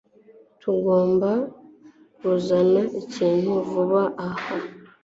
Tugomba 0.61 1.29
kuzana 2.17 2.81
ikintu 3.01 3.51
vuba 3.69 4.01
aha. 4.27 4.57